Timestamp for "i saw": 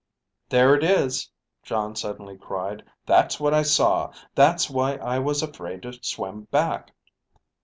3.53-4.11